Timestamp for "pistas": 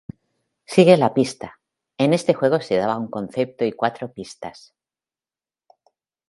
4.11-4.73